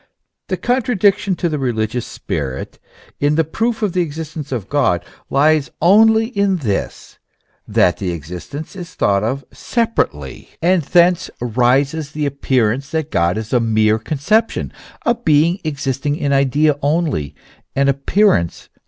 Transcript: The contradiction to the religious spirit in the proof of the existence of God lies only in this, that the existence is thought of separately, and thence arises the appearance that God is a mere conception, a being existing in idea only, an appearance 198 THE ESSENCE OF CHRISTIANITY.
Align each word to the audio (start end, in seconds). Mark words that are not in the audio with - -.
The 0.47 0.57
contradiction 0.57 1.35
to 1.35 1.47
the 1.47 1.59
religious 1.59 2.07
spirit 2.07 2.79
in 3.19 3.35
the 3.35 3.43
proof 3.43 3.83
of 3.83 3.93
the 3.93 4.01
existence 4.01 4.51
of 4.51 4.67
God 4.67 5.05
lies 5.29 5.69
only 5.79 6.29
in 6.29 6.57
this, 6.57 7.19
that 7.67 7.97
the 7.97 8.09
existence 8.09 8.75
is 8.75 8.95
thought 8.95 9.21
of 9.23 9.45
separately, 9.53 10.49
and 10.59 10.81
thence 10.81 11.29
arises 11.39 12.13
the 12.13 12.25
appearance 12.25 12.89
that 12.89 13.11
God 13.11 13.37
is 13.37 13.53
a 13.53 13.59
mere 13.59 13.99
conception, 13.99 14.73
a 15.05 15.13
being 15.13 15.59
existing 15.63 16.15
in 16.15 16.33
idea 16.33 16.79
only, 16.81 17.35
an 17.75 17.87
appearance 17.87 17.91
198 17.93 17.93
THE 17.93 17.93
ESSENCE 17.93 17.93
OF 17.93 18.57
CHRISTIANITY. 18.73 18.79